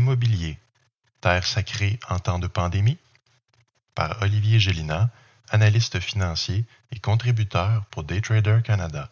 [0.00, 0.58] L'immobilier,
[1.20, 2.96] terre sacrée en temps de pandémie,
[3.94, 5.10] par Olivier Gélina,
[5.50, 9.10] analyste financier et contributeur pour Daytrader Canada.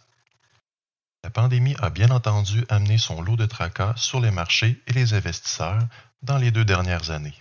[1.23, 5.13] La pandémie a bien entendu amené son lot de tracas sur les marchés et les
[5.13, 5.87] investisseurs
[6.23, 7.37] dans les deux dernières années.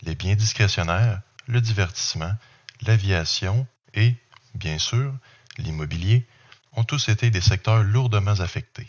[0.00, 2.32] Les biens discrétionnaires, le divertissement,
[2.80, 4.16] l'aviation et,
[4.54, 5.14] bien sûr,
[5.58, 6.26] l'immobilier
[6.72, 8.88] ont tous été des secteurs lourdement affectés.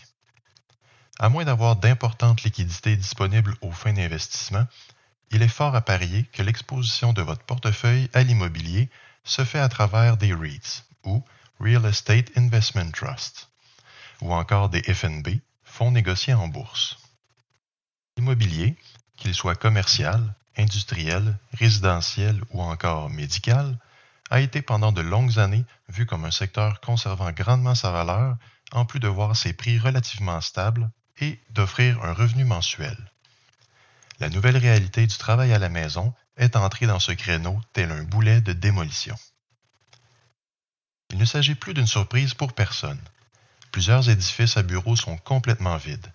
[1.24, 4.66] À moins d'avoir d'importantes liquidités disponibles aux fins d'investissement,
[5.30, 8.90] il est fort à parier que l'exposition de votre portefeuille à l'immobilier
[9.24, 11.24] se fait à travers des REITs ou
[11.60, 13.52] Real Estate Investment Trust
[14.24, 15.28] ou encore des FNB,
[15.64, 16.98] fonds négociés en bourse.
[18.18, 18.76] L'immobilier,
[19.16, 23.78] qu'il soit commercial, industriel, résidentiel ou encore médical,
[24.32, 28.38] a été pendant de longues années vu comme un secteur conservant grandement sa valeur,
[28.72, 30.90] en plus de voir ses prix relativement stables
[31.22, 32.98] et d'offrir un revenu mensuel.
[34.20, 38.04] La nouvelle réalité du travail à la maison est entrée dans ce créneau tel un
[38.04, 39.16] boulet de démolition.
[41.12, 43.00] Il ne s'agit plus d'une surprise pour personne
[43.72, 46.12] plusieurs édifices à bureaux sont complètement vides.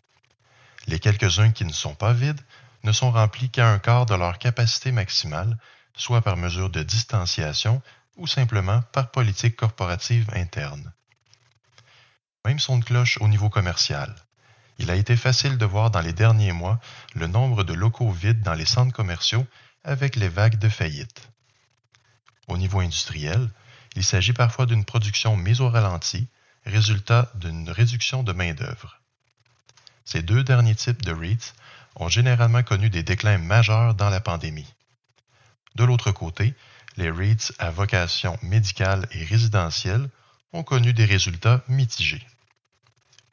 [0.87, 2.41] Les quelques-uns qui ne sont pas vides
[2.85, 5.59] ne sont remplis qu'à un quart de leur capacité maximale,
[5.97, 7.83] soit par mesure de distanciation
[8.17, 10.93] ou simplement par politique corporative interne.
[12.45, 14.15] Même son de cloche au niveau commercial.
[14.79, 16.79] Il a été facile de voir dans les derniers mois
[17.15, 19.47] le nombre de locaux vides dans les centres commerciaux
[19.85, 21.31] avec les vagues de faillite.
[22.49, 23.49] Au niveau industriel,
[23.95, 26.29] il s'agit parfois d'une production mise au ralenti
[26.67, 29.01] résultat d'une réduction de main-d'œuvre.
[30.05, 31.55] Ces deux derniers types de REITs
[31.95, 34.75] ont généralement connu des déclins majeurs dans la pandémie.
[35.77, 36.55] De l'autre côté,
[36.97, 40.09] les REITs à vocation médicale et résidentielle
[40.53, 42.27] ont connu des résultats mitigés.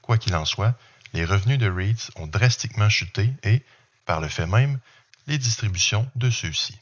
[0.01, 0.75] Quoi qu'il en soit,
[1.13, 3.63] les revenus de REITs ont drastiquement chuté et,
[4.05, 4.79] par le fait même,
[5.27, 6.77] les distributions de ceux-ci.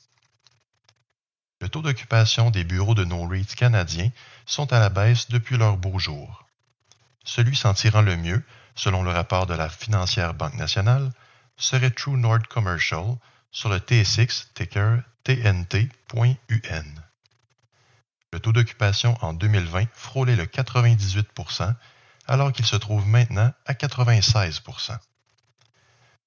[1.59, 4.09] Le taux d'occupation des bureaux de nos REITs canadiens
[4.45, 6.47] sont à la baisse depuis leur beau jour.
[7.23, 8.43] Celui s'en tirant le mieux,
[8.73, 11.11] selon le rapport de la financière Banque nationale,
[11.57, 12.19] serait True
[12.49, 13.17] Commercial
[13.51, 16.85] sur le TSX ticker TNT.UN.
[18.33, 21.27] Le taux d'occupation en 2020 frôlait le 98
[22.27, 24.97] alors qu'il se trouve maintenant à 96%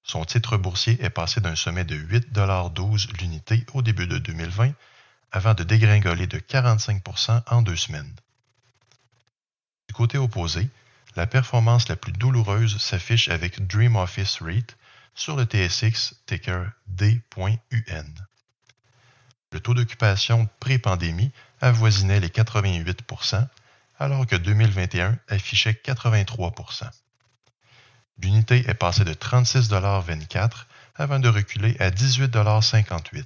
[0.03, 4.73] Son titre boursier est passé d'un sommet de 8,12 l'unité au début de 2020
[5.31, 8.15] avant de dégringoler de 45% en deux semaines.
[9.87, 10.69] Du côté opposé,
[11.15, 14.75] la performance la plus douloureuse s'affiche avec Dream Office REIT
[15.13, 18.13] sur le TSX ticker D.UN.
[19.51, 21.31] Le taux d'occupation pré-pandémie
[21.61, 23.01] avoisinait les 88
[23.99, 26.89] alors que 2021 affichait 83%
[28.19, 33.25] L'unité est passée de 36,24 avant de reculer à 18,58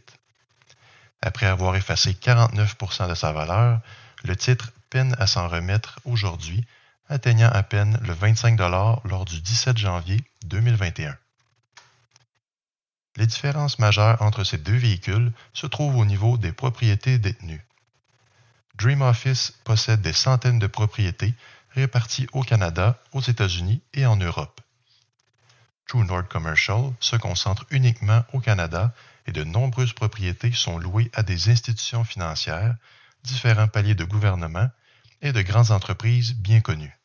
[1.21, 3.81] après avoir effacé 49% de sa valeur,
[4.23, 6.65] le titre peine à s'en remettre aujourd'hui,
[7.07, 11.17] atteignant à peine le 25 lors du 17 janvier 2021.
[13.17, 17.65] Les différences majeures entre ces deux véhicules se trouvent au niveau des propriétés détenues.
[18.79, 21.33] Dream Office possède des centaines de propriétés
[21.71, 24.61] réparties au Canada, aux États-Unis et en Europe.
[25.85, 28.93] True Nord Commercial se concentre uniquement au Canada
[29.27, 32.75] et de nombreuses propriétés sont louées à des institutions financières,
[33.23, 34.69] différents paliers de gouvernement
[35.21, 36.97] et de grandes entreprises bien connues.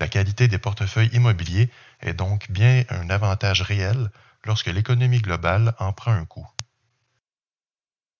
[0.00, 4.10] La qualité des portefeuilles immobiliers est donc bien un avantage réel
[4.44, 6.46] lorsque l'économie globale en prend un coup.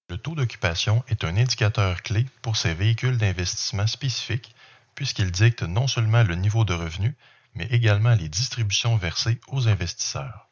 [0.08, 4.54] Le taux d'occupation est un indicateur clé pour ces véhicules d'investissement spécifiques
[4.94, 7.14] puisqu'il dicte non seulement le niveau de revenu,
[7.54, 10.48] mais également les distributions versées aux investisseurs.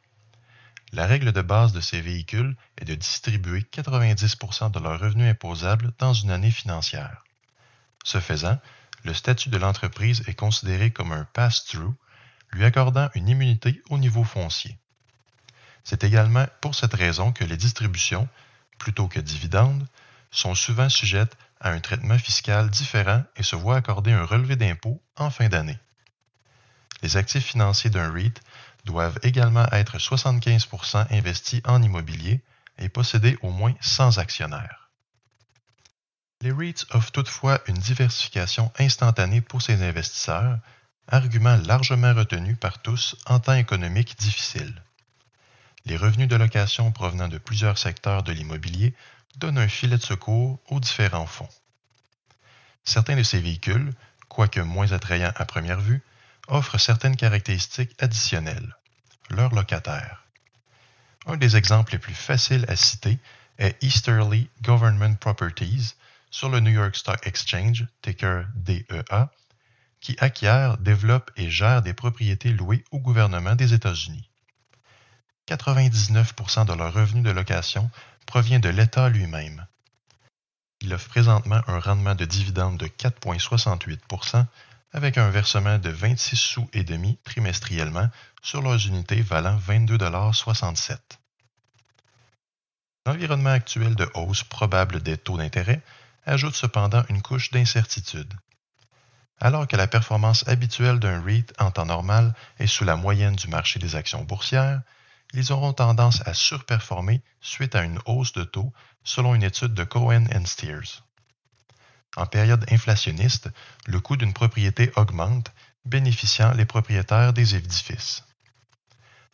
[0.93, 5.93] La règle de base de ces véhicules est de distribuer 90% de leurs revenus imposables
[5.99, 7.25] dans une année financière.
[8.05, 8.61] Ce faisant,
[9.03, 11.95] le statut de l'entreprise est considéré comme un pass-through,
[12.53, 14.79] lui accordant une immunité au niveau foncier.
[15.85, 18.29] C'est également pour cette raison que les distributions,
[18.79, 19.87] plutôt que dividendes,
[20.31, 25.01] sont souvent sujettes à un traitement fiscal différent et se voient accorder un relevé d'impôt
[25.17, 25.79] en fin d'année.
[27.03, 28.41] Les actifs financiers d'un REIT
[28.85, 32.43] doivent également être 75% investis en immobilier
[32.79, 34.91] et posséder au moins 100 actionnaires.
[36.41, 40.59] Les REITs offrent toutefois une diversification instantanée pour ces investisseurs,
[41.09, 44.83] argument largement retenu par tous en temps économique difficile.
[45.87, 48.95] Les revenus de location provenant de plusieurs secteurs de l'immobilier
[49.37, 51.49] donnent un filet de secours aux différents fonds.
[52.85, 53.93] Certains de ces véhicules,
[54.29, 56.03] quoique moins attrayants à première vue,
[56.49, 58.77] offrent certaines caractéristiques additionnelles.
[59.31, 60.25] Leurs locataires.
[61.27, 63.19] Un des exemples les plus faciles à citer
[63.59, 65.95] est Easterly Government Properties
[66.31, 69.31] sur le New York Stock Exchange, ticker DEA,
[70.01, 74.29] qui acquiert, développe et gère des propriétés louées au gouvernement des États-Unis.
[75.49, 77.91] 99% de leurs revenus de location
[78.27, 79.67] provient de l'État lui-même.
[80.81, 84.47] Il offre présentement un rendement de dividende de 4,68%
[84.93, 88.09] avec un versement de 26 sous et demi trimestriellement
[88.43, 90.99] sur leurs unités valant 22,67
[93.07, 95.83] L'environnement actuel de hausse probable des taux d'intérêt
[96.25, 98.33] ajoute cependant une couche d'incertitude.
[99.41, 103.49] Alors que la performance habituelle d'un REIT en temps normal est sous la moyenne du
[103.49, 104.81] marché des actions boursières,
[105.35, 108.73] ils auront tendance à surperformer suite à une hausse de taux
[109.03, 111.03] selon une étude de Cohen Steers.
[112.17, 113.51] En période inflationniste,
[113.87, 115.53] le coût d'une propriété augmente,
[115.85, 118.23] bénéficiant les propriétaires des édifices.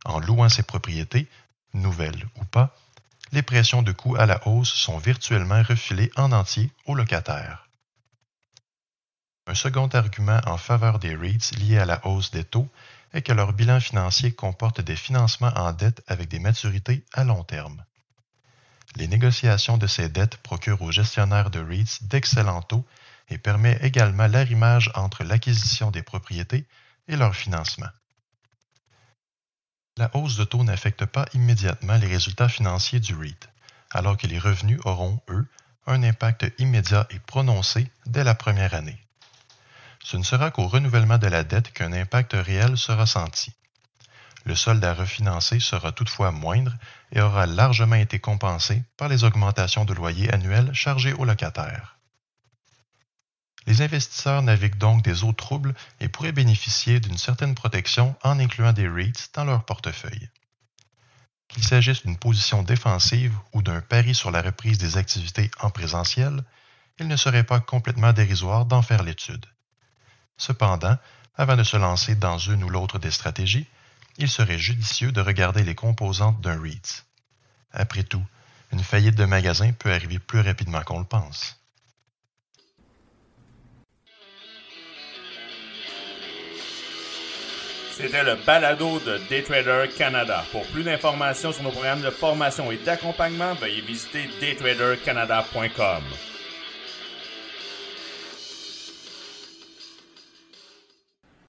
[0.07, 1.29] En louant ces propriétés,
[1.75, 2.75] nouvelles ou pas,
[3.33, 7.69] les pressions de coûts à la hausse sont virtuellement refilées en entier aux locataires.
[9.47, 12.69] Un second argument en faveur des REITs lié à la hausse des taux
[13.13, 17.45] est que leur bilan financier comporte des financements en dette avec des maturités à long
[17.45, 17.85] terme.
[18.97, 22.85] Les négociations de ces dettes procurent aux gestionnaires de REITs d'excellents taux
[23.29, 26.67] et permet également l'arrimage entre l'acquisition des propriétés
[27.09, 27.91] et leur financement.
[29.97, 33.49] La hausse de taux n'affecte pas immédiatement les résultats financiers du REIT,
[33.91, 35.47] alors que les revenus auront, eux,
[35.87, 38.99] un impact immédiat et prononcé dès la première année.
[40.03, 43.53] Ce ne sera qu'au renouvellement de la dette qu'un impact réel sera senti.
[44.45, 46.75] Le solde à refinancer sera toutefois moindre
[47.13, 51.99] et aura largement été compensé par les augmentations de loyer annuelles chargées aux locataires.
[53.67, 58.73] Les investisseurs naviguent donc des eaux troubles et pourraient bénéficier d'une certaine protection en incluant
[58.73, 60.31] des REITs dans leur portefeuille.
[61.49, 66.43] Qu'il s'agisse d'une position défensive ou d'un pari sur la reprise des activités en présentiel,
[66.99, 69.45] il ne serait pas complètement dérisoire d'en faire l'étude.
[70.41, 70.97] Cependant,
[71.37, 73.67] avant de se lancer dans une ou l'autre des stratégies,
[74.17, 77.05] il serait judicieux de regarder les composantes d'un REIT.
[77.73, 78.25] Après tout,
[78.73, 81.61] une faillite de magasin peut arriver plus rapidement qu'on le pense.
[87.93, 90.43] C'était le balado de Daytrader Canada.
[90.53, 96.03] Pour plus d'informations sur nos programmes de formation et d'accompagnement, veuillez visiter daytradercanada.com.